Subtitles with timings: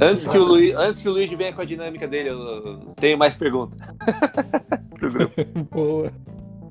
[0.00, 3.16] Antes que, o Luiz, antes que o Luiz venha com a dinâmica dele, eu tenho
[3.16, 3.78] mais perguntas.
[5.70, 6.10] Boa.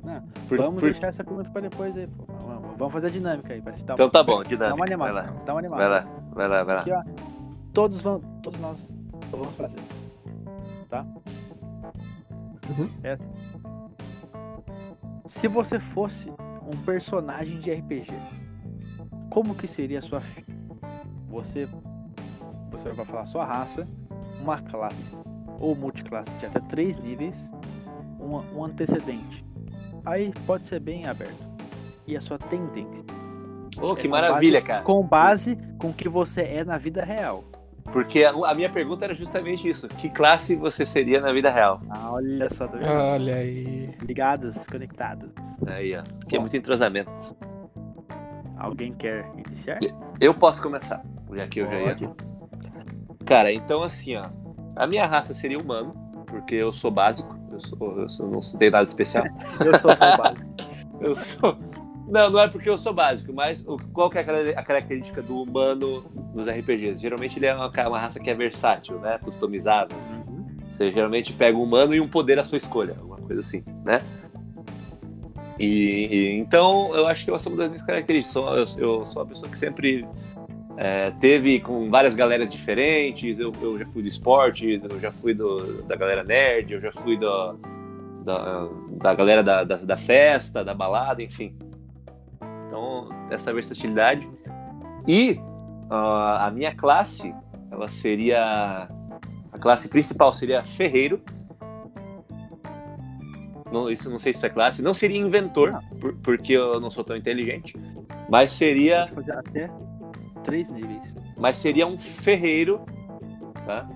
[0.04, 2.26] Não, Por- vamos por- deixar essa pergunta pra depois aí, pô.
[2.78, 3.62] Vamos- fazer a dinâmica aí.
[3.62, 4.98] Pra gente dar Então uma, tá bom, uma dinâmica.
[4.98, 5.82] Vai lá, Dá uma animada.
[5.82, 6.82] vai lá, vai lá, vai lá.
[6.82, 7.04] Aqui, ó.
[7.74, 8.20] Todos vão.
[8.42, 8.92] Todos nós
[9.32, 9.80] vamos fazer.
[10.90, 11.06] Tá?
[12.78, 12.90] Uhum.
[13.02, 13.32] Essa.
[15.28, 16.30] Se você fosse
[16.68, 18.12] um personagem de RPG,
[19.30, 20.44] como que seria a sua fi?
[21.30, 21.68] Você.
[22.74, 23.88] Você vai falar a sua raça,
[24.42, 25.12] uma classe
[25.60, 27.50] ou multiclasse de até três níveis,
[28.20, 29.46] um, um antecedente.
[30.06, 31.42] Aí pode ser bem aberto.
[32.06, 33.06] E a sua tendência.
[33.82, 34.84] Oh, que É maravilha, base- cara.
[34.84, 37.44] Com base com o que você é na vida real.
[37.92, 39.88] Porque a, a minha pergunta era justamente isso.
[39.88, 41.80] Que classe você seria na vida real?
[41.90, 42.90] Ah, olha só, tá vendo?
[42.92, 43.90] Olha aí.
[44.02, 45.30] Ligados, conectados.
[45.68, 46.04] Aí, ó.
[46.28, 47.12] Que é muito entrosamento.
[48.58, 49.80] Alguém quer iniciar?
[50.20, 51.98] Eu posso começar, já que eu já ia.
[53.26, 54.26] Cara, então assim, ó.
[54.76, 55.94] A minha raça seria humano,
[56.28, 57.36] porque eu sou básico.
[57.52, 59.26] Eu, sou, eu sou- não tenho nada especial.
[59.64, 60.52] Eu sou só básico.
[61.00, 61.56] Eu sou.
[62.08, 64.64] Não, não é porque eu sou básico, mas o- qual que é a cara- a
[64.64, 67.02] característica do humano nos RPGs?
[67.02, 69.18] Geralmente ele é uma, uma raça que é versátil, né?
[69.20, 69.98] Customizável.
[70.28, 70.46] Uhum.
[70.70, 74.02] Você geralmente pega um humano e um poder à sua escolha, alguma coisa assim, né?
[75.60, 75.66] E,
[76.12, 78.78] e- então eu acho que é uma das minhas características.
[78.78, 80.06] Eu, eu sou uma pessoa que sempre
[80.78, 83.40] é, teve com várias galeras diferentes.
[83.40, 86.92] Eu, eu já fui do esporte, eu já fui do, da galera nerd, eu já
[86.92, 87.54] fui do,
[88.24, 88.68] da,
[89.02, 91.56] da galera da, da, da festa, da balada, enfim.
[92.66, 94.28] Então, essa versatilidade.
[95.08, 95.40] E
[95.90, 97.34] ah, a minha classe,
[97.70, 98.88] ela seria.
[99.52, 101.22] A classe principal seria ferreiro.
[103.72, 104.82] Não, isso não sei se é classe.
[104.82, 107.74] Não seria inventor, por- porque eu não sou tão inteligente.
[108.30, 109.70] Mas seria, até
[110.44, 111.16] três níveis.
[111.38, 112.82] mas seria um ferreiro,
[113.66, 113.88] tá?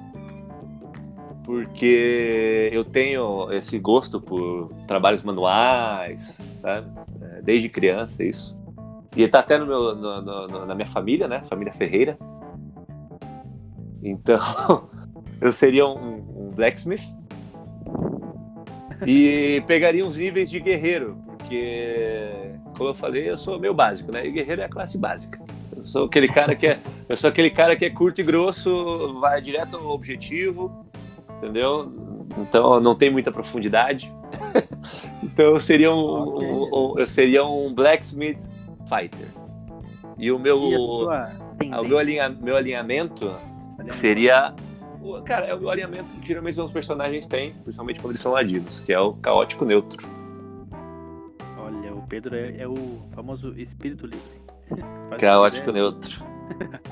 [1.43, 6.87] Porque eu tenho esse gosto por trabalhos manuais, sabe?
[7.21, 8.57] É, Desde criança, isso.
[9.15, 11.43] E tá até no meu, no- no- na minha família, né?
[11.49, 12.17] Família Ferreira.
[14.03, 14.37] Então,
[15.41, 17.07] eu seria um, um blacksmith.
[19.05, 24.25] E pegaria uns níveis de guerreiro, porque, como eu falei, eu sou meio básico, né?
[24.27, 25.39] E guerreiro é a classe básica.
[25.87, 29.17] Eu sou aquele cara que é, eu sou aquele cara que é curto e grosso,
[29.21, 30.85] vai direto ao objetivo,
[31.37, 31.89] entendeu?
[32.37, 34.13] Então não tem muita profundidade.
[35.23, 38.49] então eu seria um, um- um- eu seria um blacksmith
[38.85, 39.29] fighter.
[40.17, 40.75] E o meu, E
[41.71, 43.33] ah, o meu, alinha- meu alinhamento
[43.93, 44.53] seria.
[45.23, 48.81] Cara, é o meu alinhamento que geralmente os personagens têm, principalmente quando eles são ladinos,
[48.81, 50.05] que é o caótico neutro.
[51.57, 52.75] Olha, o Pedro é, é o
[53.11, 54.46] famoso espírito livre.
[55.19, 55.73] Caótico quiser.
[55.79, 56.23] neutro.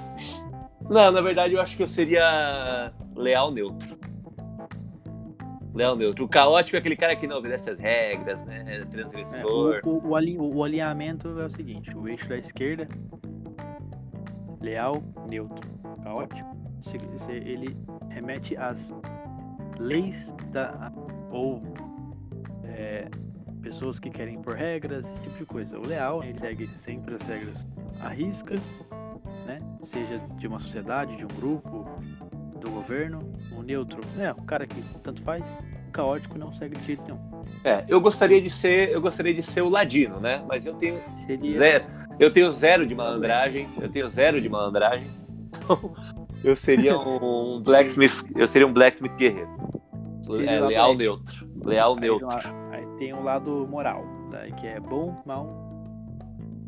[0.89, 3.97] Não, na verdade eu acho que eu seria leal neutro.
[5.73, 6.23] Leal neutro.
[6.25, 8.63] O caótico é aquele cara que não obedece as regras, né?
[8.67, 9.81] É É, transgressor.
[9.83, 12.87] o, o, o, ali- o alinhamento é o seguinte: o eixo da esquerda,
[14.61, 15.67] leal, neutro,
[16.03, 16.55] caótico.
[17.29, 17.75] Ele
[18.09, 18.93] remete às
[19.79, 20.91] leis da.
[21.31, 21.61] ou
[22.63, 23.09] é,
[23.65, 25.79] pessoas que querem impor regras, esse tipo de coisa.
[25.79, 27.67] O leal, ele segue sempre as regras
[27.99, 28.55] à risca,
[29.47, 29.59] né?
[29.81, 31.83] Seja de uma sociedade, de um grupo,
[32.61, 33.19] do governo.
[33.51, 34.31] O neutro, né?
[34.33, 35.43] O cara que tanto faz.
[35.87, 37.19] O caótico não segue de jeito nenhum.
[37.63, 40.43] É, eu gostaria de ser, eu gostaria de ser o ladino, né?
[40.47, 41.51] Mas eu tenho Seria.
[41.57, 41.85] zero,
[42.19, 45.07] eu tenho zero de malandragem, eu tenho zero de malandragem.
[45.47, 45.95] Então,
[46.43, 49.49] eu seria um blacksmith, eu seria um blacksmith guerreiro.
[50.21, 51.49] Seria É, leal neutro.
[51.63, 52.27] Leal neutro.
[52.97, 55.47] Tem o lado moral, daí que é bom, mal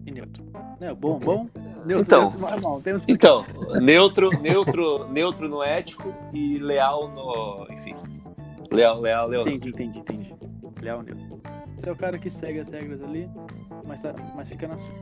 [0.06, 0.44] e neutro.
[0.80, 1.48] Não, bom, bom,
[1.86, 2.22] neutro, Então.
[2.24, 2.82] neutro, mal, mal.
[2.82, 3.46] Temos que Então,
[3.82, 7.68] neutro, neutro, neutro no ético e leal no.
[7.74, 7.96] Enfim.
[8.72, 9.48] Leal, leal, leal.
[9.48, 10.36] Entendi, entendi, entendi.
[10.82, 11.42] Leal neutro.
[11.78, 13.30] Você é o cara que segue as regras ali,
[13.86, 14.94] mas, tá- mas fica na sua.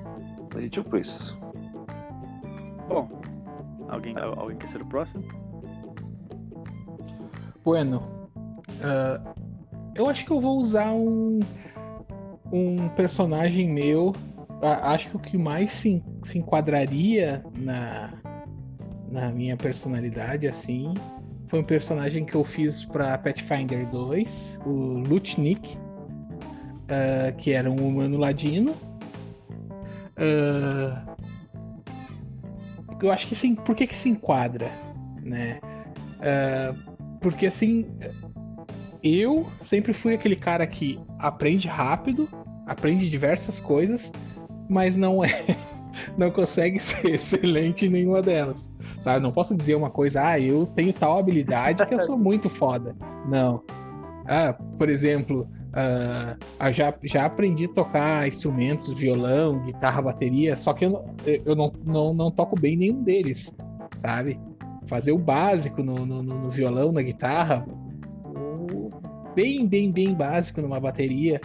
[0.61, 1.37] É Tipo isso.
[2.87, 3.09] Bom,
[3.89, 5.23] alguém, alguém quer ser o próximo?
[7.63, 8.03] Bueno,
[8.83, 9.33] ah,
[9.95, 11.39] eu acho que eu vou usar um,
[12.51, 14.13] um personagem meu.
[14.61, 18.13] Acho que o que mais se, se enquadraria na,
[19.09, 20.93] na minha personalidade, assim,
[21.47, 25.77] foi um personagem que eu fiz pra Pathfinder 2, o Lutnik,
[26.89, 28.75] ah, que era um humano ladino.
[30.17, 31.15] Ah,
[33.01, 33.55] eu acho que sim.
[33.55, 34.71] Por que, que se enquadra,
[35.21, 35.59] né?
[36.21, 36.73] Ah,
[37.21, 37.85] porque assim,
[39.05, 42.27] eu sempre fui aquele cara que aprende rápido,
[42.65, 44.11] aprende diversas coisas,
[44.67, 45.29] mas não é
[46.17, 48.73] não consegue ser excelente em nenhuma delas.
[48.99, 49.21] Sabe?
[49.21, 52.95] Não posso dizer uma coisa, ah, eu tenho tal habilidade que eu sou muito foda.
[53.29, 53.61] Não.
[54.27, 60.85] Ah, por exemplo, uh, já, já aprendi a tocar instrumentos, violão, guitarra, bateria, só que
[60.85, 63.55] eu, eu não, não, não toco bem nenhum deles,
[63.95, 64.39] sabe?
[64.87, 67.63] Fazer o básico no, no, no violão, na guitarra,
[69.35, 71.39] bem, bem, bem básico numa bateria.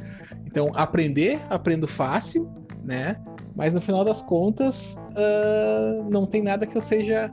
[0.47, 2.51] Então, aprender, aprendo fácil,
[2.85, 3.17] né?
[3.55, 7.33] Mas no final das contas, uh, não tem nada que eu seja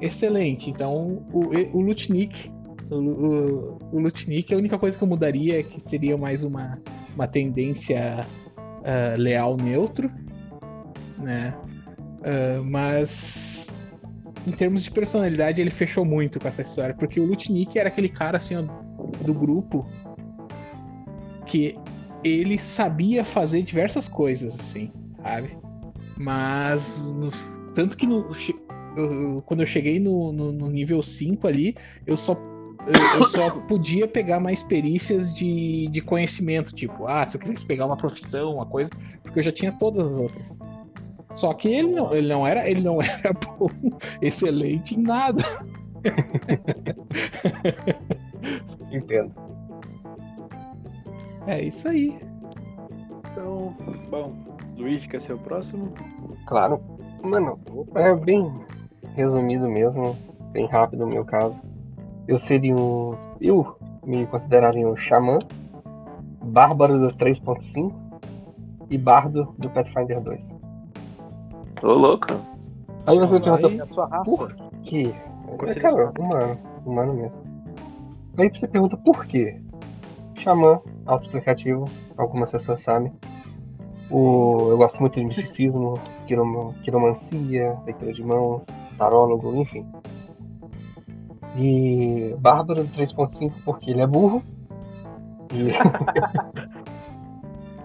[0.00, 0.70] excelente.
[0.70, 2.50] Então, o, o Lutnik,
[2.90, 6.78] o, o, o Lutnik, a única coisa que eu mudaria é que seria mais uma,
[7.14, 8.26] uma tendência
[8.58, 10.10] uh, leal neutro,
[11.18, 11.54] né?
[12.20, 13.72] Uh, mas
[14.46, 18.08] em termos de personalidade, ele fechou muito com essa história, porque o Lutnik era aquele
[18.08, 18.56] cara assim
[19.24, 19.86] do grupo
[21.46, 21.76] que
[22.22, 25.56] ele sabia fazer diversas coisas, assim, sabe?
[26.16, 27.30] Mas, no,
[27.74, 28.28] tanto que no,
[28.96, 31.74] eu, quando eu cheguei no, no, no, nível 5 ali,
[32.06, 32.34] eu só,
[32.86, 37.64] eu, eu, só podia pegar mais perícias de, de conhecimento, tipo, ah, se eu quisesse
[37.64, 38.90] pegar uma profissão, uma coisa,
[39.22, 40.58] porque eu já tinha todas as outras.
[41.32, 43.68] Só que ele não, ele não era, ele não era bom,
[44.20, 45.42] excelente em nada.
[48.90, 49.32] Entendo.
[51.46, 52.20] É isso aí.
[53.30, 53.74] Então,
[54.10, 54.32] bom,
[54.76, 55.92] Luiz, quer ser o próximo?
[56.46, 56.80] Claro.
[57.22, 57.58] Mano,
[57.94, 58.50] é bem
[59.14, 60.16] resumido mesmo,
[60.52, 61.60] bem rápido no meu caso.
[62.26, 63.16] Eu seria um.
[63.40, 65.38] Eu me consideraria um xamã,
[66.42, 67.92] bárbaro do 3.5
[68.88, 70.50] e bardo do Pathfinder 2.
[71.82, 72.26] Ô, louco.
[73.06, 74.24] Aí você me pergunta, a sua raça?
[74.24, 75.14] por quê?
[75.66, 77.49] É, cara, humano, humano mesmo.
[78.38, 79.60] Aí você pergunta por quê?
[80.36, 83.12] Xamã, autoexplicativo, algumas pessoas sabem.
[84.10, 85.94] O, eu gosto muito de misticismo,
[86.26, 88.66] quirom- quiromancia, leitura de mãos,
[88.98, 89.86] tarólogo, enfim.
[91.56, 94.42] E Bárbaro do 3.5 porque ele é burro.
[95.52, 95.70] E,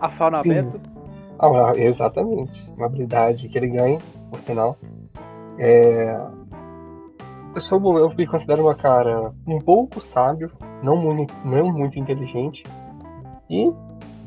[1.39, 2.63] ah, exatamente.
[2.77, 3.99] Uma habilidade que ele ganha,
[4.31, 4.77] por sinal.
[5.57, 6.15] É,
[7.55, 10.51] eu sou eu me considero uma cara um pouco sábio,
[10.83, 12.63] não muito, não muito inteligente.
[13.49, 13.71] E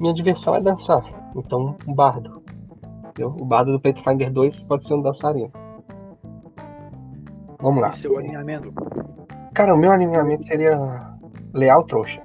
[0.00, 1.04] minha diversão é dançar.
[1.36, 2.42] Então, um bardo.
[3.10, 3.36] Entendeu?
[3.38, 5.52] O bardo do Pathfinder 2 pode ser um dançarino.
[7.60, 7.90] Vamos lá.
[7.90, 8.72] E seu alinhamento?
[9.52, 10.78] Cara, o meu alinhamento seria
[11.52, 12.22] leal trouxa.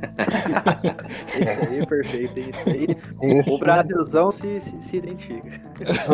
[1.40, 2.38] Isso aí, perfeito.
[2.38, 3.38] é Isso aí.
[3.38, 5.62] Esse O Brasilzão se, se, se identifica.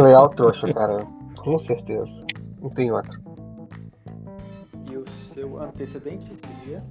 [0.01, 1.05] leal trouxa, cara.
[1.39, 2.25] Com certeza.
[2.61, 3.26] Não tem outro.
[5.37, 6.27] Seu antecedente
[6.65, 6.83] seria?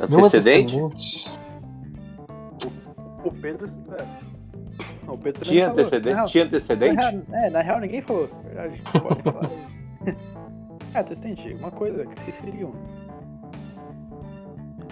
[0.00, 0.76] Antecedente?
[3.24, 3.66] O Pedro.
[3.96, 4.26] É.
[5.08, 5.78] O Pedro Tinha falou.
[5.80, 6.16] antecedente?
[6.16, 6.96] Na Tinha real- antecedente?
[6.96, 8.28] Na real, é, na real ninguém falou.
[8.44, 8.82] Verdade.
[9.00, 9.50] Pode falar.
[10.94, 12.72] É, antecedente, uma coisa que vocês seriam.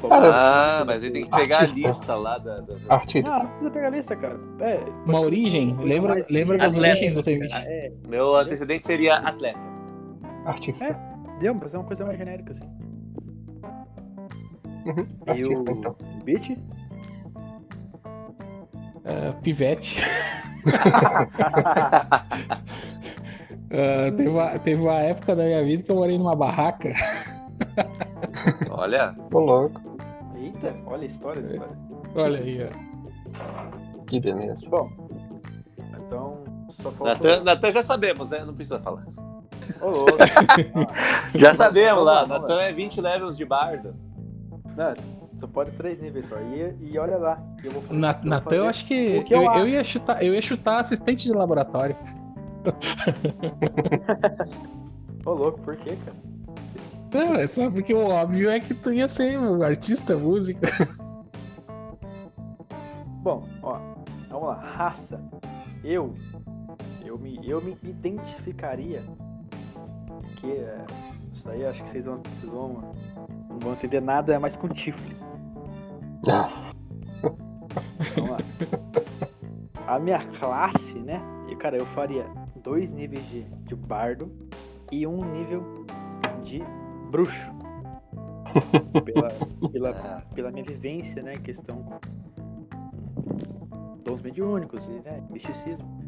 [0.06, 1.88] Cara, Ah, mas ele tem que pegar a Artista.
[1.88, 2.60] lista lá da.
[2.60, 3.30] da- Artista.
[3.30, 4.38] Não, não precisa pegar a lista, cara.
[4.60, 6.92] É, Uma origem, lembra, lembra das atleta.
[6.94, 7.48] origens do T20?
[7.66, 9.58] é, Meu antecedente seria atleta.
[10.44, 10.84] Artista.
[10.84, 11.13] É.
[11.40, 12.64] deu pra fazer uma coisa mais genérica assim.
[14.86, 15.06] Uhum.
[15.34, 15.96] E o então.
[16.24, 16.58] Beat?
[19.04, 20.02] Ah, pivete.
[23.76, 26.92] Ah, teve, uma, teve uma época da minha vida que eu morei numa barraca.
[28.70, 29.80] Olha, Tô louco.
[30.36, 31.76] Eita, olha a história, a história.
[32.14, 34.04] Olha aí, ó.
[34.04, 34.64] Que beleza.
[34.68, 34.88] Bom,
[35.98, 36.92] então só.
[37.04, 38.44] Natan, Natan já sabemos, né?
[38.44, 39.02] Não precisa falar.
[39.80, 40.12] Ô, louco.
[41.38, 43.94] Já sabemos lá, Natan é 20 levels de bardo.
[44.76, 44.94] Não,
[45.38, 46.36] só pode três níveis só.
[46.40, 47.42] E, e olha lá.
[47.62, 50.42] Eu vou fazer- Na- Natan, eu acho que, que eu eu, ia chutar, eu ia
[50.42, 51.96] chutar assistente de laboratório.
[55.24, 56.16] Ô, louco, por quê, cara?
[57.12, 60.60] Não, é só porque o óbvio é que tu ia ser um artista, músico.
[63.22, 63.78] Bom, ó,
[64.28, 64.54] vamos lá.
[64.56, 65.20] Raça.
[65.84, 66.14] Eu,
[67.04, 69.02] eu me, eu me identificaria
[70.52, 70.84] é,
[71.32, 72.94] isso aí acho que vocês vão, vocês vão,
[73.48, 75.16] não vão entender nada mais com tifle.
[78.14, 78.38] Vamos lá.
[79.86, 81.20] A minha classe, né?
[81.48, 82.26] E cara, eu faria
[82.62, 84.32] dois níveis de, de bardo
[84.90, 85.84] e um nível
[86.42, 86.62] de
[87.10, 87.52] bruxo.
[89.04, 89.28] Pela,
[89.70, 91.34] pela, Ah, pela minha vivência, né?
[91.34, 91.84] Questão
[94.04, 96.03] dons mediúnicos e né, misticismo.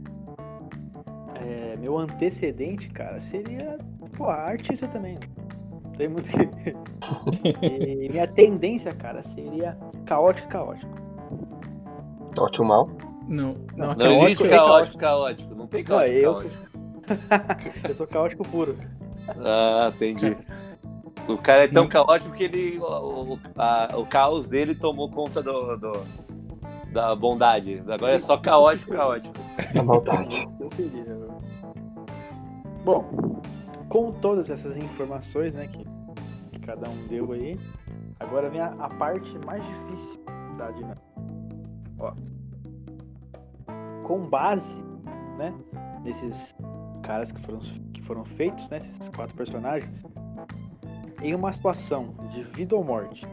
[1.40, 3.78] É, meu antecedente, cara, seria
[4.16, 5.19] pô, artista também.
[5.97, 6.75] Tem muito que.
[7.64, 10.90] e minha tendência, cara, seria caótico caótico.
[12.38, 12.90] ótimo mal.
[13.28, 15.50] Não, não, Não caótico- existe é caótico, caótico.
[15.50, 16.16] Não Não tem Não, caótico.
[16.19, 16.57] eu, caótico.
[17.88, 18.76] eu sou caótico puro.
[19.38, 20.37] Ah, entendi.
[21.26, 25.43] O cara é tão caótico que ele, o, o, a- o caos dele tomou conta
[25.43, 26.05] do, do-
[26.93, 27.83] da bondade.
[27.88, 29.35] Agora é só caótico, caótico.
[29.75, 30.45] Da maldade.
[30.61, 31.25] Eu seria.
[32.87, 33.05] Bom,
[33.88, 35.85] com todas essas informações, né, que,
[36.52, 37.59] que cada um deu aí,
[38.21, 40.25] agora vem a, a parte mais difícil
[40.57, 41.02] da dinâmica.
[41.99, 42.12] Ó,
[44.05, 44.76] com base,
[45.37, 45.52] né,
[46.05, 46.55] nesses
[47.02, 47.59] caras que foram,
[47.93, 50.05] que foram feitos, né, esses quatro personagens,
[51.21, 53.26] em uma situação de vida ou morte,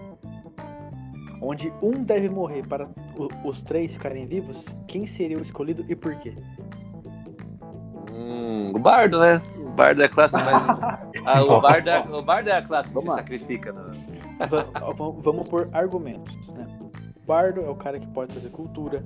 [1.40, 2.90] onde um deve morrer para
[3.46, 6.36] os três ficarem vivos, quem seria o escolhido e por quê?
[8.14, 9.42] Hum, o bardo, né?
[9.58, 10.64] O bardo é a classe mais.
[11.26, 13.16] Ah, o, bardo é, o bardo é a classe que Vamos se lá.
[13.16, 13.72] sacrifica.
[13.72, 13.92] Né?
[14.50, 16.68] Va- va- vamos por argumentos, né?
[17.16, 19.06] O bardo é o cara que pode trazer cultura.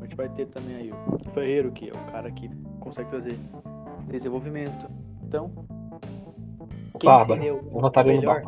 [0.00, 2.48] A gente vai ter também aí o ferreiro, que é o cara que
[2.78, 3.36] consegue trazer
[4.06, 4.88] desenvolvimento.
[5.26, 5.50] Então,
[7.00, 7.40] quem Bárbaro.
[7.40, 8.42] seria o no melhor?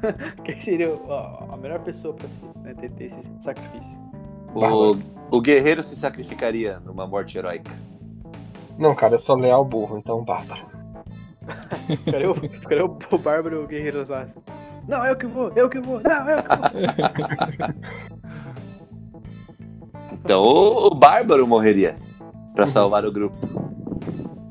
[0.44, 2.28] Quem seria o- a, a melhor pessoa para
[2.62, 3.98] né, ter, ter esse sacrifício?
[4.54, 4.96] O,
[5.36, 7.72] o guerreiro se sacrificaria numa morte heróica.
[8.80, 10.62] Não, cara, eu sou leal burro, então Bárbaro.
[12.04, 14.26] Ficaria o, ficaria o, o bárbaro o guerreiro lá.
[14.88, 18.10] Não, eu que vou, eu que vou, não, eu que vou.
[20.12, 21.94] Então o, o bárbaro morreria
[22.54, 23.36] pra salvar o grupo.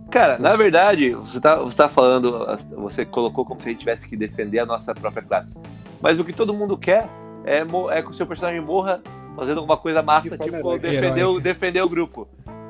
[0.10, 2.46] Cara, na verdade, você tá, você tá falando,
[2.78, 5.60] você colocou como se a gente tivesse que defender a nossa própria classe.
[6.02, 7.08] Mas o que todo mundo quer
[7.46, 7.60] é,
[7.92, 8.96] é que o seu personagem morra
[9.36, 12.28] fazendo alguma coisa massa, tipo defender, o- defender o grupo.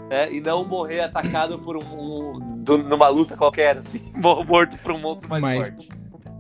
[0.10, 0.32] Né?
[0.32, 4.92] E não morrer atacado por um, um- do- numa luta qualquer, assim, mor- morto por
[4.92, 5.90] um monstro mais Mas- forte.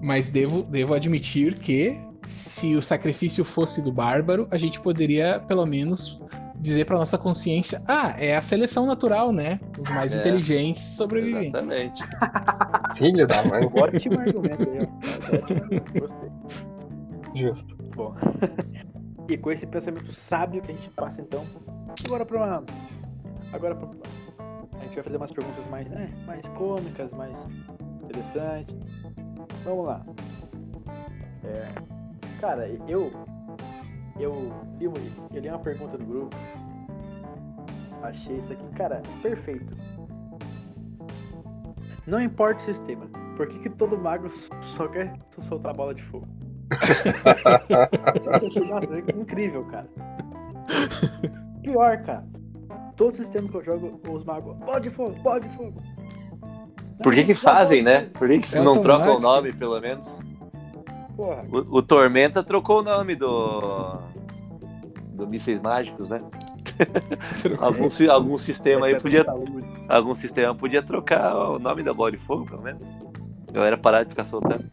[0.01, 5.65] Mas devo, devo admitir que se o sacrifício fosse do bárbaro, a gente poderia pelo
[5.65, 6.21] menos
[6.55, 9.59] dizer pra nossa consciência: ah, é a seleção natural, né?
[9.77, 10.19] Os mais É.
[10.19, 11.49] inteligentes sobrevivem.
[11.49, 12.01] Exatamente.
[12.97, 13.65] Filho da mãe.
[13.73, 15.35] Ótimo argumento aí, ó.
[15.35, 16.29] Ótimo argumento, Gostei.
[17.35, 17.75] Justo.
[17.95, 18.15] Bom.
[19.27, 21.45] e com esse pensamento sábio que a gente passa então,
[22.05, 22.63] agora para uma.
[23.53, 27.37] Agora a gente vai fazer umas perguntas mais, né, mais cômicas, mais
[28.03, 28.75] interessantes.
[29.63, 30.05] Vamos lá.
[31.43, 31.67] É,
[32.39, 33.11] cara, eu
[34.19, 34.97] eu li, uma-
[35.33, 36.35] eu li uma pergunta no grupo.
[38.03, 39.75] Achei isso aqui, cara, perfeito.
[42.07, 43.05] Não importa o sistema.
[43.35, 44.29] Por que, que todo mago
[44.61, 46.27] só quer soltar bola de fogo?
[48.69, 49.89] Nossa, é incrível, cara.
[51.61, 52.25] Pior, cara.
[52.99, 54.57] Todo sistema que eu jogo, os magos.
[54.57, 55.81] Bola de fogo, bola de fogo.
[57.01, 58.09] Por que que fazem, né?
[58.13, 60.19] Por que, que É não trocam o nome, pelo menos?
[61.15, 64.01] Porra, O, o Tormenta trocou o nome do.
[65.13, 66.21] do Mísseis Mágicos, né?
[67.59, 69.25] algum, algum sistema aí exceto podia.
[69.87, 72.83] Algum sistema podia trocar o nome da bola de fogo, pelo menos.
[73.47, 74.69] A galera parar de ficar soltando.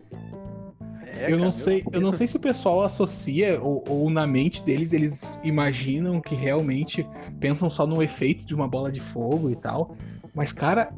[1.19, 4.63] É, eu não sei, eu não sei se o pessoal associa ou, ou na mente
[4.65, 7.07] deles eles imaginam que realmente
[7.41, 9.97] pensam só no efeito de uma bola de fogo e tal,
[10.35, 10.93] mas cara,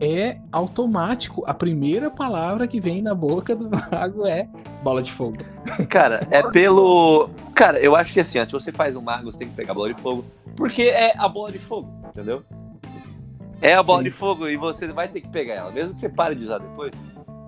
[0.00, 1.44] é automático.
[1.46, 4.48] A primeira palavra que vem na boca do mago é
[4.82, 5.38] bola de fogo.
[5.88, 7.30] Cara, é pelo.
[7.54, 9.72] Cara, eu acho que assim, ó, se você faz um mago, você tem que pegar
[9.72, 10.24] a bola de fogo.
[10.56, 12.42] Porque é a bola de fogo, entendeu?
[13.60, 14.04] É a bola Sim.
[14.04, 15.72] de fogo e você vai ter que pegar ela.
[15.72, 16.94] Mesmo que você pare de usar depois,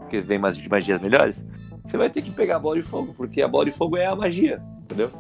[0.01, 1.45] porque vem mais magias melhores,
[1.85, 4.07] você vai ter que pegar a bola de fogo, porque a bola de fogo é
[4.07, 5.11] a magia, entendeu?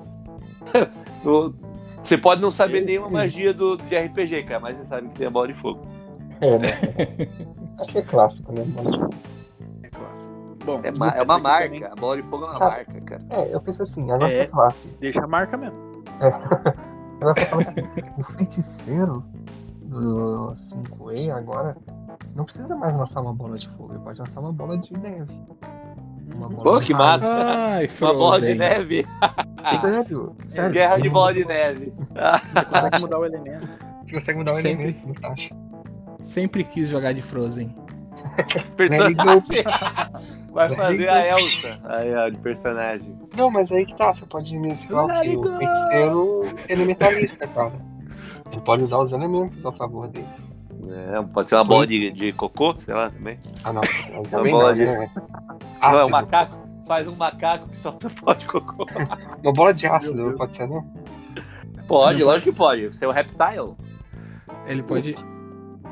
[2.03, 5.27] Você pode não saber nenhuma magia do, de RPG, cara, mas você sabe que tem
[5.27, 5.81] a bola de fogo.
[6.41, 6.69] É, né?
[7.79, 8.63] Acho que é clássico, né?
[9.83, 10.35] É clássico.
[10.65, 11.65] Bom, É, ma- é uma marca.
[11.69, 13.23] também A bola de fogo é uma Cara, marca, cara.
[13.31, 14.47] É, eu penso assim, a nossa É.
[14.47, 14.89] classe.
[15.01, 15.77] Deixa a marca mesmo.
[16.21, 17.75] A nossa classe.
[18.19, 19.25] o feiticeiro
[19.83, 21.77] do 5E agora
[22.35, 25.33] não precisa mais lançar uma bola de fogo, ele pode lançar uma bola de neve.
[26.35, 26.53] Uma Uhum.
[26.55, 27.33] bola Pô, de que massa!
[27.35, 29.07] Ai, Uma bola de neve.
[29.81, 30.71] Sério, sério.
[30.73, 31.93] Guerra de bola de neve.
[31.95, 33.69] Você consegue mudar o elemento.
[34.07, 34.89] Você consegue mudar o Sempre.
[34.89, 35.55] elemento.
[36.21, 37.75] Sempre quis jogar de Frozen.
[38.77, 39.65] Personagem.
[40.53, 41.27] Vai Let fazer a.
[41.29, 41.79] Elsa.
[41.85, 43.19] Aí, ó, de personagem.
[43.37, 45.29] Não, mas aí que tá, você pode mesclar o Let quê?
[45.29, 47.73] it O feiticeiro elementalista, cara.
[48.51, 50.27] Ele pode usar os elementos a favor dele.
[50.93, 53.39] É, pode ser uma bola de, de cocô, sei lá, também.
[53.63, 53.81] Ah, não.
[54.31, 55.11] Também bola não, de- né?
[55.81, 56.11] Não, é um Ácido.
[56.11, 56.57] macaco.
[56.87, 58.85] Faz um macaco que solta bola de cocô.
[59.43, 60.85] Uma bola de ácido, pode ser, não?
[61.87, 62.95] Pode, lógico que pode.
[62.95, 63.75] Ser o reptile.
[64.67, 65.15] Ele pode.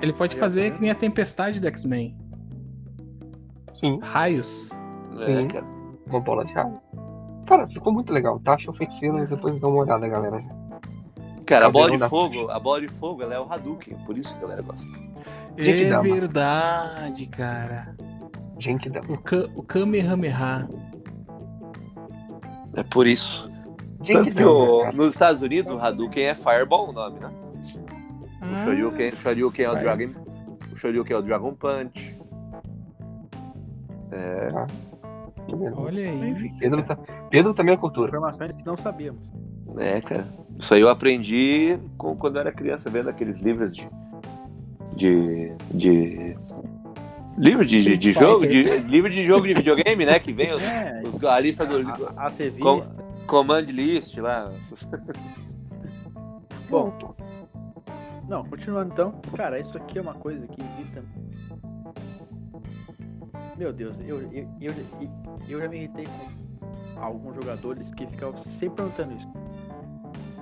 [0.00, 2.16] Ele pode Aí, fazer tá que nem a tempestade do X-Men.
[3.75, 4.71] Sim, Raios.
[5.21, 5.49] É, Sim.
[5.49, 5.66] cara.
[6.07, 6.80] uma bola de raio.
[7.47, 8.38] Cara, ficou muito legal.
[8.40, 10.45] Taxa o feiticeiro, depois dá uma olhada, galera.
[11.47, 14.33] Cara, a bola de fogo, a bola de fogo, ela é o Hadouken, por isso
[14.35, 14.99] que a galera gosta.
[15.57, 17.97] É verdade, cara.
[18.59, 19.07] Genkidama.
[19.09, 20.69] O, Ka o Kamehameha.
[22.77, 23.50] É por isso.
[24.07, 27.31] Tanto que o- nos Estados Unidos o Hadouken é Fireball o nome, né?
[28.41, 29.75] O Ah, Shoryuken, o Shoryuken é o.
[29.77, 30.05] Dragon.
[30.73, 32.17] O Shoryuken é o Dragon Punch.
[34.11, 34.67] Beleza.
[35.77, 36.31] Olha aí.
[36.31, 36.97] Enfim, Pedro, tá...
[37.31, 38.09] Pedro também é cultura.
[38.09, 39.21] informações que não sabíamos.
[39.79, 40.27] É, cara.
[40.59, 43.88] Isso aí eu aprendi com- quando eu era criança, vendo aqueles livros de.
[44.95, 45.53] de.
[45.73, 46.37] de.
[47.38, 50.18] Livro de, de, de jogo, de, livro de jogo de videogame, né?
[50.18, 51.78] Que vem os, É, os- a lista do
[52.16, 52.30] a, a
[52.61, 52.83] Com-
[53.26, 54.52] command list lá.
[56.68, 56.92] Bom,
[58.28, 59.12] não, continuando então.
[59.37, 61.02] Cara, isso aqui é uma coisa que irrita.
[63.57, 65.11] Meu Deus, eu, eu, eu, eu,
[65.49, 69.28] eu já me irritei com alguns jogadores que ficavam sempre perguntando isso.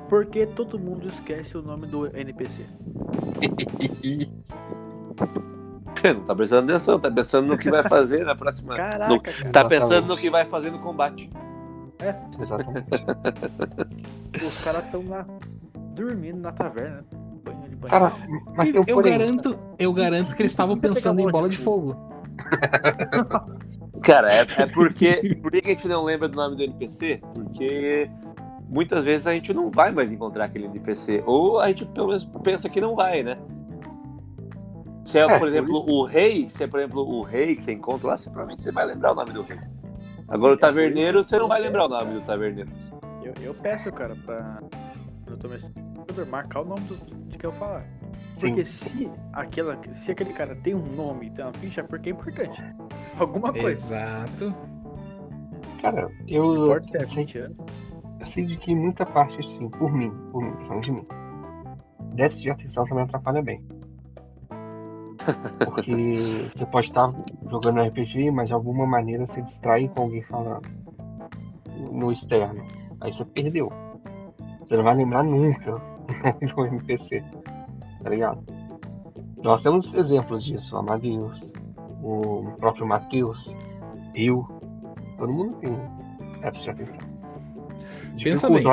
[0.08, 2.64] Por que todo mundo esquece o nome do NPC?
[6.14, 8.74] Não tá prestando atenção, tá pensando no que vai fazer na próxima.
[8.76, 9.50] Caraca, no- cara.
[9.50, 11.28] tá pensando no que vai fazer no combate.
[12.40, 12.86] Exatamente.
[14.46, 15.26] Os caras estão lá
[15.94, 17.04] dormindo na taverna.
[17.44, 17.90] Banho de banho.
[17.90, 18.12] Cara,
[18.56, 19.18] mas Eu porém.
[19.18, 21.96] garanto, eu garanto que eles estavam pensando em bola de fogo.
[24.02, 25.36] Cara, é, é porque.
[25.42, 27.20] Por que a gente não lembra do nome do NPC?
[27.34, 28.10] Porque
[28.68, 31.22] muitas vezes a gente não vai mais encontrar aquele NPC.
[31.26, 33.38] Ou a gente pelo menos pensa que não vai, né?
[35.06, 37.62] Se é, É, por por exemplo, o rei, se é, por exemplo, o rei que
[37.62, 39.58] você encontra lá, você, provavelmente você vai lembrar o nome do rei.
[40.28, 42.70] Agora o taverneiro, você não vai lembrar o nome do taverneiro.
[43.22, 44.60] Eu, eu peço, cara, pra.
[45.28, 46.96] Eu tô mestrando, marcar o nome do,
[47.28, 47.84] de que eu falar.
[48.36, 48.48] Sim.
[48.48, 52.08] Porque se, aquela, se aquele cara tem um nome e tem uma ficha, é porque
[52.10, 52.60] é importante.
[53.18, 53.70] Alguma coisa.
[53.70, 54.54] Exato.
[55.80, 57.56] Cara, eu, Não importa se é eu, sei, 20 anos.
[58.18, 61.04] eu sei de que muita parte, assim, por mim, por mim, falando de mim,
[62.14, 63.62] déficit de atenção também atrapalha bem.
[65.64, 67.12] Porque você pode estar
[67.50, 70.62] jogando RPG, mas de alguma maneira você distrai com alguém falando
[71.92, 72.64] no externo.
[73.00, 73.70] Aí você perdeu.
[74.60, 75.80] Você não vai lembrar nunca
[76.54, 77.22] do NPC.
[78.02, 78.42] Tá ligado?
[79.42, 81.52] Nós temos exemplos disso, o Amadeus,
[82.02, 83.54] o próprio Matheus,
[84.14, 84.46] eu.
[85.16, 85.72] Todo mundo tem
[86.52, 87.16] de atenção.
[88.22, 88.64] Pensa bem.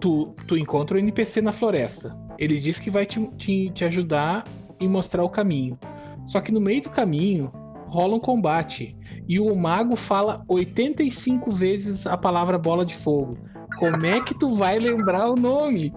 [0.00, 2.23] Tu, tu encontra o NPC na floresta.
[2.38, 4.44] Ele diz que vai te, te, te ajudar
[4.80, 5.78] e mostrar o caminho.
[6.26, 7.52] Só que no meio do caminho
[7.86, 8.96] rola um combate.
[9.28, 13.38] E o mago fala 85 vezes a palavra bola de fogo.
[13.78, 15.92] Como é que tu vai lembrar o nome?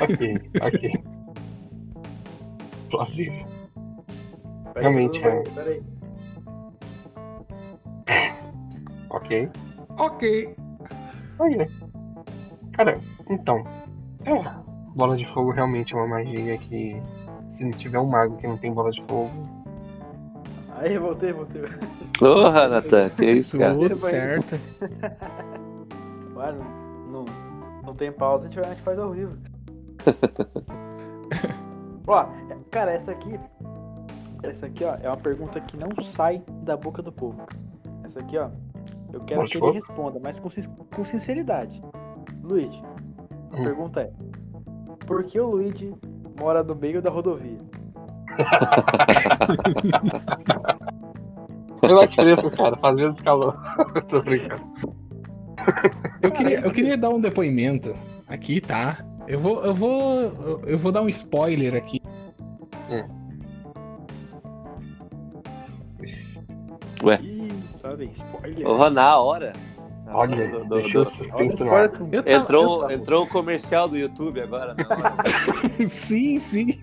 [0.00, 1.04] Ok, ok.
[2.90, 3.46] Plausível.
[4.74, 5.42] Aí, Realmente, aí, é.
[5.50, 5.82] pera aí.
[9.10, 9.50] Ok.
[9.98, 10.54] Ok.
[11.38, 11.68] Ok.
[12.78, 13.64] Cara, então.
[14.24, 14.54] É.
[14.94, 17.02] Bola de fogo realmente é uma magia que.
[17.48, 19.30] Se não tiver um mago que não tem bola de fogo.
[20.76, 21.62] Aí, voltei, voltei.
[22.16, 23.74] Porra, Natan, que isso, cara?
[23.74, 24.60] Tudo certo.
[26.36, 26.52] Ué,
[27.10, 27.24] não,
[27.84, 29.36] não, tem pausa, a gente, vai- a gente faz ao vivo.
[32.06, 32.26] ó,
[32.70, 33.40] cara, essa aqui.
[34.44, 37.42] Essa aqui, ó, é uma pergunta que não sai da boca do povo.
[38.04, 38.50] Essa aqui, ó.
[39.12, 40.48] Eu quero que ele responda, mas com,
[40.94, 41.82] com sinceridade.
[42.48, 42.82] Luigi,
[43.52, 43.64] a Hum.
[43.64, 44.10] pergunta é:
[45.06, 45.94] Por que o Luigi
[46.40, 47.58] mora no meio da rodovia?
[51.82, 52.76] É mais fresco, cara.
[52.76, 53.56] Faz menos calor.
[54.10, 54.60] Tô brincando.
[56.20, 57.94] Eu queria, eu queria dar um depoimento
[58.28, 58.98] aqui, tá?
[59.26, 62.00] Eu vou, eu vou, eu- eu vou dar um spoiler aqui.
[67.02, 67.48] Ué, Ih,
[67.80, 68.64] sabe, spoiler.
[68.66, 69.52] porra, na hora.
[70.10, 71.86] Olha, Do- do- do- Olha o suspense no ar.
[71.86, 74.74] spoiler com- Eu tava- Entrou, entrou o comercial do YouTube agora,
[75.86, 76.80] sim, sim.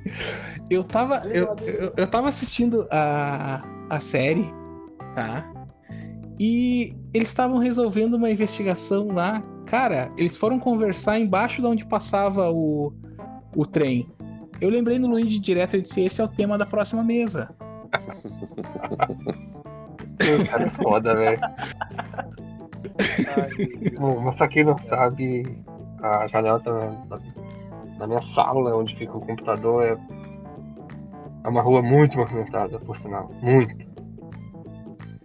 [0.69, 4.51] Eu tava, eu, eu, eu tava assistindo a, a série,
[5.13, 5.51] tá?
[6.39, 9.41] E eles estavam resolvendo uma investigação lá.
[9.65, 12.93] Cara, eles foram conversar embaixo de onde passava o,
[13.55, 14.07] o trem.
[14.61, 17.55] Eu lembrei no Luigi direto e disse: esse é o tema da próxima mesa.
[20.49, 21.39] Cara é foda, velho.
[23.99, 25.43] Bom, mas pra quem não sabe,
[26.01, 27.17] a janela da, da,
[27.97, 29.97] da minha sala, onde fica o computador, é,
[31.43, 33.29] é uma rua muito movimentada, por sinal.
[33.41, 33.85] Muito.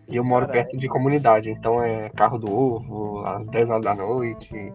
[0.08, 0.66] E eu moro Caralho.
[0.66, 4.72] perto de comunidade, então é carro do ovo, às 10 horas da noite,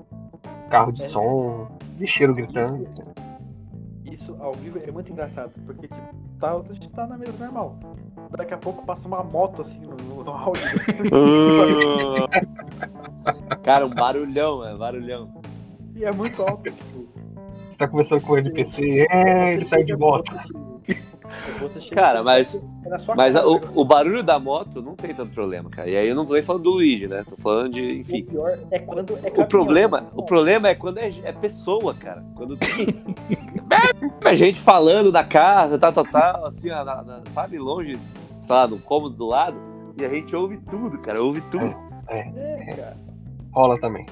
[0.70, 1.06] carro de É.
[1.08, 2.84] som, lixeiro gritando.
[2.88, 3.15] Isso
[4.40, 5.96] ao vivo é muito engraçado, porque tipo,
[6.40, 7.78] tá, a gente tá na mesa normal.
[8.38, 10.62] Daqui a pouco passa uma moto assim no, no, no áudio.
[13.64, 15.30] Cara, um barulhão, é barulhão.
[15.96, 17.06] E é muito alto, tipo.
[17.70, 20.34] Você tá conversando com o NPC, é, ele saiu de moto.
[21.92, 22.62] Cara, mas-
[23.18, 23.72] Mas cara, o, cara.
[23.76, 25.90] o barulho da moto não tem tanto problema, cara.
[25.90, 27.24] E aí eu não tô nem falando do Luigi, né?
[27.28, 28.24] Tô falando de, O enfim.
[28.26, 29.48] pior é quando é O caminhão.
[29.48, 32.24] problema, o problema é quando é, é pessoa, cara.
[32.36, 32.86] Quando tem
[34.22, 37.98] é gente falando da casa, tal, tal, tal, assim, ó, na- na- sabe, longe,
[38.42, 39.58] sei lá, no cômodo do lado,
[40.00, 41.74] e a gente ouve tudo, cara, ouve tudo.
[42.10, 42.24] É,
[42.76, 42.98] cara.
[43.54, 44.06] Rola também.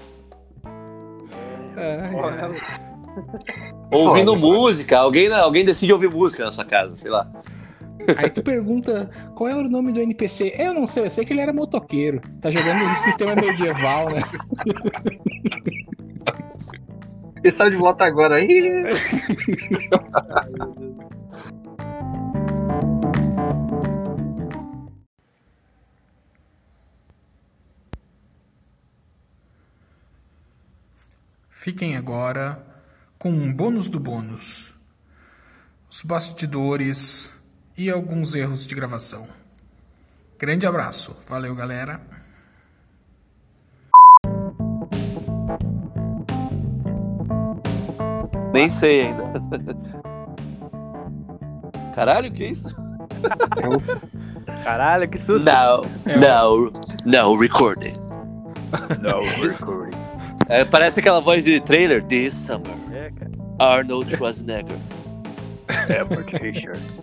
[1.76, 2.52] É, Olha,
[3.91, 4.39] Ouvindo Olha.
[4.41, 7.30] música, alguém, alguém decide ouvir música na sua casa, sei lá.
[8.17, 10.56] Aí tu pergunta qual é o nome do NPC.
[10.58, 12.19] Eu não sei, eu sei que ele era motoqueiro.
[12.41, 14.19] Tá jogando no sistema medieval, né?
[17.43, 18.84] Ele saiu de moto agora aí.
[31.49, 32.65] Fiquem agora
[33.17, 34.73] com um bônus do bônus.
[35.89, 37.34] Os bastidores
[37.77, 39.27] e alguns erros de gravação.
[40.38, 41.17] Grande abraço.
[41.27, 42.12] Valeu, galera.
[48.54, 49.24] Nem sei ainda.
[51.96, 52.68] Caralho, que isso?
[53.58, 55.46] É Caralho, que susto.
[55.46, 56.72] Não, É, não,
[57.06, 57.94] não, recording.
[59.02, 59.98] Não, recording.
[60.48, 62.04] É, parece aquela voz de trailer.
[62.04, 63.32] This summer, É, cara.
[63.60, 64.78] Arnold Schwarzenegger.
[65.89, 67.00] Herbert Richards.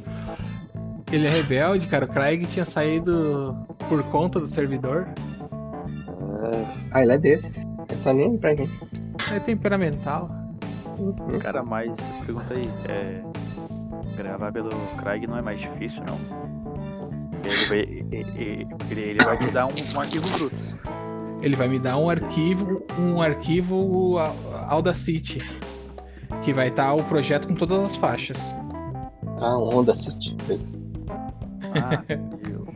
[1.13, 2.05] Ele é rebelde, cara.
[2.05, 3.57] O Craig tinha saído
[3.89, 5.09] por conta do servidor.
[6.93, 7.57] Ah, ele é desses.
[7.89, 8.71] Ele tá nem pra gente.
[9.33, 10.31] É temperamental.
[11.41, 11.93] Cara, mas
[12.25, 13.23] pergunta aí, é,
[14.17, 16.19] gravar pelo Craig não é mais difícil, não?
[17.45, 17.79] Ele vai,
[18.91, 20.81] ele, ele vai te dar um, um arquivo bruto.
[21.43, 24.19] Ele vai me dar um arquivo, um arquivo
[24.69, 25.43] Audacity,
[26.43, 28.55] que vai estar o projeto com todas as faixas.
[29.41, 30.37] Ah, Honda City.
[30.47, 30.79] Beleza.
[31.75, 32.05] Ah,
[32.47, 32.69] meu.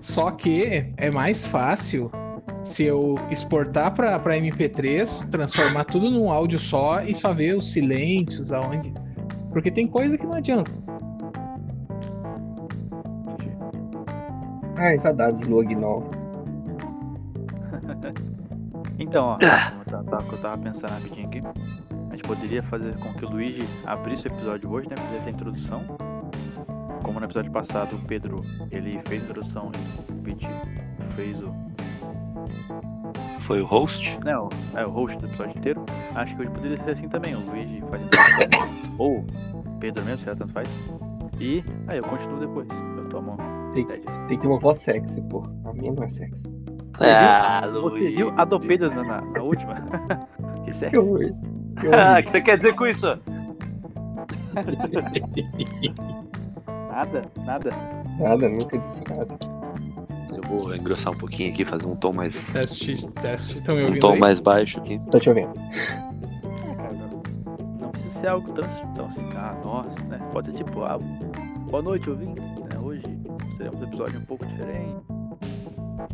[0.00, 2.10] Só que é mais fácil
[2.62, 8.52] se eu exportar para MP3, transformar tudo num áudio só e só ver os silêncios
[8.52, 8.92] aonde.
[9.52, 10.70] Porque tem coisa que não adianta.
[13.34, 13.56] Entendi.
[14.76, 16.10] Ai, saudades do Lognol.
[18.98, 21.40] Então, ó, como eu tava, tava- eu tava pensando rapidinho aqui,
[22.10, 24.94] a gente poderia fazer com que o Luigi abrisse o episódio hoje, né?
[25.08, 25.80] Fizesse a introdução.
[27.02, 30.46] Como no episódio passado o Pedro ele fez a introdução e o Pete
[31.10, 31.71] fez o.
[33.42, 34.18] Foi o host?
[34.24, 35.84] Não, é o host do episódio inteiro.
[36.14, 37.34] Acho que hoje poderia ser assim também.
[37.34, 38.02] O Luigi faz
[38.98, 39.24] ou o
[39.80, 40.68] Pedro mesmo, se ela tanto faz.
[41.40, 42.68] E aí eu continuo depois.
[42.96, 43.36] Eu tomo.
[43.74, 45.42] Tem, que- tem que ter uma voz sexy, pô.
[45.64, 46.44] A minha não é sexy.
[47.00, 49.74] Ah, Você viu a do Pedro na, na- na última?
[50.64, 50.70] que
[51.94, 53.06] Ah, o que você quer dizer com isso?
[56.90, 57.70] Nada, nada.
[58.18, 59.38] Nada, nunca disse nada.
[60.34, 62.52] Eu vou engrossar um pouquinho aqui, fazer um tom mais.
[62.52, 63.54] Teste, teste.
[63.54, 64.18] Estão me Um ouvindo tom aí?
[64.20, 65.00] mais baixo aqui.
[65.10, 65.52] Tá te ouvindo?
[65.58, 67.10] É, cara,
[67.80, 68.64] não, precisa ser algo tão,
[68.94, 70.18] tão assim, ah, nossa, né?
[70.32, 70.98] Pode ser tipo, ah,
[71.70, 72.40] boa noite, ouvinte.
[72.40, 72.78] Né?
[72.82, 73.02] Hoje
[73.56, 74.96] seremos um episódio um pouco diferente.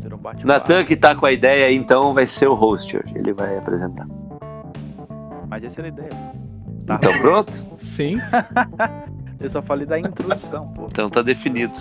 [0.01, 2.95] Será um bate Natan, que tá com a ideia aí, então, vai ser o host
[2.97, 3.13] hoje.
[3.15, 4.07] Ele vai apresentar.
[5.47, 6.09] Mas essa era a ideia.
[6.85, 6.95] Tá.
[6.95, 7.65] Então, pronto?
[7.77, 8.17] Sim.
[9.39, 10.85] Eu só falei da introdução, pô.
[10.91, 11.73] Então tá definido.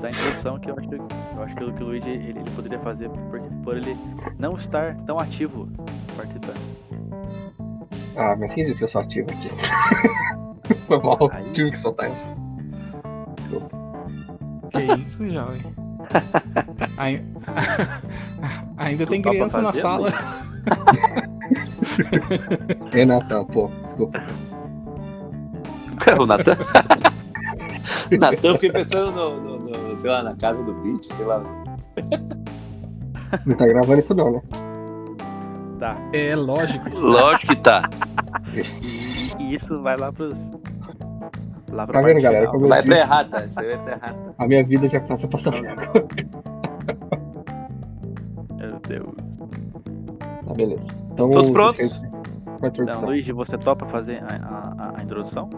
[0.00, 2.50] Da introdução que eu acho que, eu acho que o que o Luigi ele, ele
[2.56, 3.96] poderia fazer por, por ele
[4.38, 5.68] não estar tão ativo
[6.16, 6.60] participando.
[8.16, 9.50] Ah, mas quem disse que eu sou ativo aqui?
[10.86, 11.18] Foi mal.
[11.32, 11.50] Aí.
[11.52, 12.40] Tive que soltar isso.
[14.70, 15.60] Que isso, jovem.
[16.96, 17.24] Ai-
[18.78, 20.10] Ainda tem criança na sala.
[22.92, 24.22] Renatão, pô, desculpa.
[26.18, 26.56] o Natan.
[28.18, 31.42] Natan, fiquei pensando no, no- no, sei lá, na casa do beat, sei lá.
[33.46, 34.42] Não tá gravando isso não, né?
[35.78, 35.96] Tá.
[36.12, 36.88] É lógico.
[37.00, 37.88] Lógico que tá.
[38.52, 40.38] E, e isso vai lá pros.
[41.70, 42.48] Lá pra Tá vendo, galera?
[42.48, 44.34] Como Vai pra errata, isso aí vai pra errata.
[44.36, 45.62] a minha vida já passa passando.
[48.56, 49.36] Meu Deus.
[50.46, 50.86] Tá, beleza.
[51.12, 52.02] Então, Todos prontos?
[52.62, 53.04] Então.
[53.06, 55.48] Luigi, você topa fazer a, a- a introdução?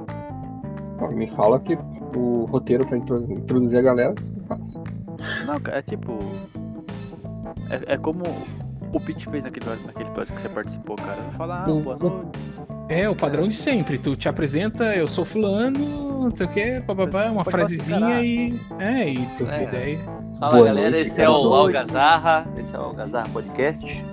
[1.10, 1.76] Me fala que
[2.16, 4.82] o roteiro pra intro- introduzir a galera, eu faço.
[5.46, 6.18] Não, cara, é tipo.
[7.70, 8.22] É, é como
[8.92, 11.22] o Pete fez naquele, naquele episódio que você participou, cara.
[11.36, 12.38] Falar, ah, boa noite.
[12.88, 13.96] É o padrão de sempre.
[13.98, 15.78] Tu te apresenta, eu sou fulano,
[16.24, 18.60] não sei o que, papapá, uma frasezinha falar, e.
[18.78, 19.62] É, e tu É.
[19.62, 19.98] ideia.
[20.38, 24.04] Fala Boa galera, noite, esse é o Algazarra, esse é o Algazarra Podcast.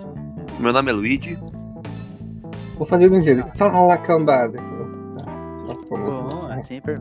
[0.60, 1.38] Meu nome é Luigi.
[2.78, 3.46] Vou fazer de um jeito.
[3.58, 4.62] Fala, cambada.
[6.68, 7.00] Per-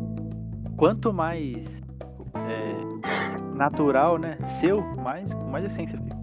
[0.76, 1.82] quanto mais
[2.34, 4.36] é, natural, né?
[4.60, 6.16] Seu, mais, com mais essência fica.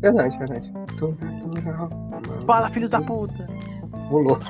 [0.00, 0.72] Verdade, verdade.
[0.98, 1.14] Tô
[1.54, 1.88] natural.
[2.46, 3.46] Fala, filhos da puta!
[4.10, 4.42] Vou louco.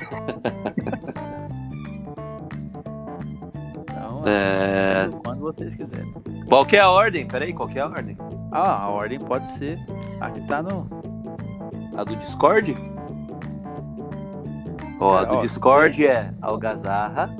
[3.80, 6.12] Então, É, assim, quando vocês quiserem.
[6.48, 7.26] Qual que é a ordem?
[7.26, 8.16] Peraí, qual que é a ordem?
[8.52, 9.78] Ah, a ordem pode ser.
[10.20, 10.86] Aqui tá no.
[11.96, 12.76] A do Discord?
[15.00, 17.30] Ó, a É, do ó, Discord é Algazarra.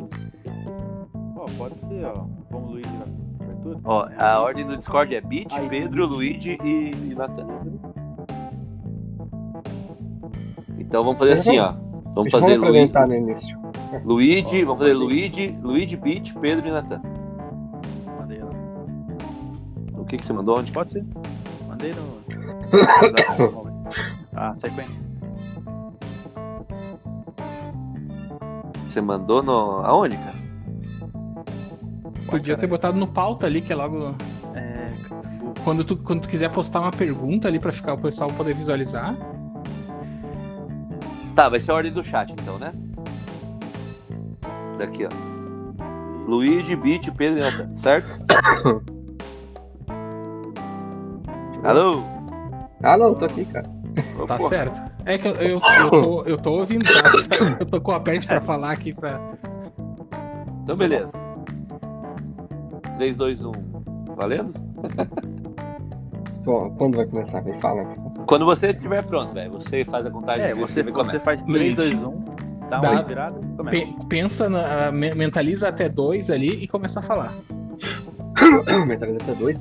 [2.14, 3.78] Ó, o Luiz na abertura.
[3.84, 5.68] Ó, a ordem do Discord é Beat, Aí.
[5.68, 7.46] Pedro, Luigi e Natan.
[10.78, 11.72] Então vamos fazer assim, ó.
[12.14, 13.58] Vamos Deixa eu fazer me Luigi, apresentar no início.
[14.04, 14.94] Luigi, Ó, vamos fazer.
[14.94, 17.02] Luigi, Luigi, Beat, Pedro e Natan.
[18.18, 18.50] Mandei lá.
[19.94, 20.72] O que que você mandou onde?
[20.72, 21.04] Pode ser.
[21.68, 22.16] Mandei no.
[24.34, 25.06] ah, sequência.
[28.88, 30.45] Você mandou no aonde, cara?
[32.26, 34.14] Podia ter botado no pauta ali, que é logo.
[34.54, 34.90] É.
[35.64, 39.16] Quando tu, quando tu quiser postar uma pergunta ali pra ficar o pessoal poder visualizar.
[41.34, 42.72] Tá, vai ser a ordem do chat então, né?
[44.78, 45.08] Daqui, ó.
[46.26, 48.18] Luigi, Beat, Pedro e certo?
[51.62, 52.02] Alô?
[52.80, 53.68] Não, tô aqui, cara.
[54.18, 54.48] Ô, Tá porra.
[54.48, 54.80] certo.
[55.04, 57.10] É que eu, eu, eu, tô, eu tô ouvindo, tá?
[57.60, 59.20] Eu tô com a parte pra falar aqui pra.
[60.62, 61.20] Então, beleza.
[62.96, 63.52] 3, 2, 1.
[64.16, 64.52] Valendo?
[66.44, 67.42] Bom, quando vai começar?
[67.42, 67.84] Me fala.
[68.26, 69.52] Quando você estiver pronto, velho.
[69.52, 71.20] Você faz a contagem É, de você, você começa.
[71.20, 71.94] faz 3, Luigi.
[71.94, 72.24] 2, 1,
[72.70, 73.76] dá Dá- uma respirada e começa.
[73.76, 77.32] Pe- pensa, na, me- mentaliza até dois ali e começa a falar.
[78.86, 79.60] Metade até dois.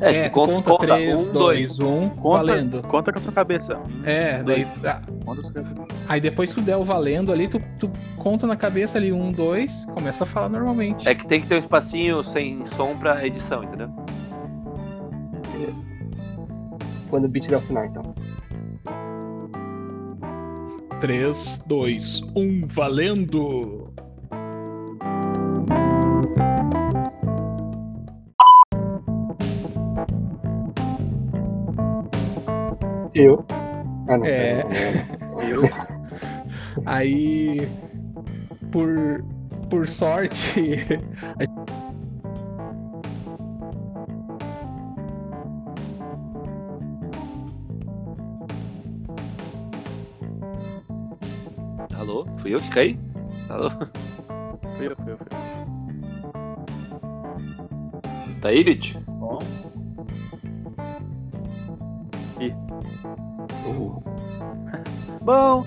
[0.00, 0.86] É, É, tipo, conta, conta.
[0.86, 1.76] 3, um, dois.
[1.76, 2.82] 2, 1, Conta, valendo.
[2.88, 3.76] conta com a sua cabeça.
[3.78, 4.66] Um, É, daí.
[4.84, 5.42] ah, Conta.
[6.08, 9.30] Aí depois que tu der o valendo ali, tu, tu conta na cabeça ali, um,
[9.32, 11.08] dois, começa a falar normalmente.
[11.08, 13.88] É que tem que ter um espacinho sem som pra edição, entendeu?
[15.52, 15.84] Beleza.
[17.08, 18.14] Quando o beat der o sinal, então.
[21.00, 23.83] 3, 2, 1, valendo!
[33.14, 33.44] Eu.
[34.08, 34.26] Ah, não.
[34.26, 34.64] É.
[35.48, 35.62] Eu.
[36.86, 37.68] Aí,
[38.70, 39.24] por,
[39.70, 40.74] por sorte,
[51.94, 52.26] Alô?
[52.36, 52.98] Fui eu que caí?
[53.48, 53.70] Alô?
[54.76, 55.64] Fui eu, fui eu, fui eu.
[58.40, 58.94] Tá aí, Beat?
[59.06, 59.38] Bom,
[65.22, 65.64] Bom.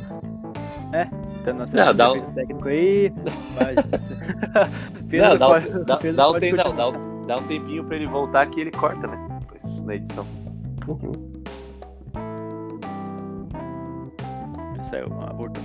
[0.93, 1.07] É,
[1.41, 3.11] então nós Não, dá um- um técnico aí,
[3.55, 3.91] mas.
[5.11, 7.83] Não, dá, pode- um, dá, Pedro dá um tem- não, dá, um, dá um tempinho
[7.83, 9.27] pra ele voltar que ele corta, né?
[9.39, 10.25] Depois, na edição.
[10.87, 11.33] uhum.
[14.89, 15.63] Saiu, ah, voltou.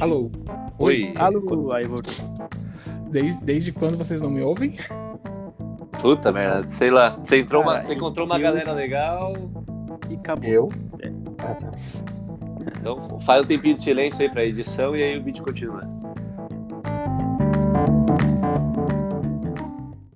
[0.00, 0.30] Alô,
[0.78, 1.12] Oi.
[1.16, 2.12] Alô, aí voltou.
[3.10, 4.74] desde, desde quando vocês não me ouvem?
[6.00, 7.16] Puta merda, sei lá.
[7.24, 9.32] Você, entrou uma, você encontrou uma eu- galera legal,
[10.10, 10.44] E acabou.
[10.48, 10.68] Eu.
[12.80, 15.88] Então faz um tempinho de silêncio aí pra edição e aí o vídeo continua.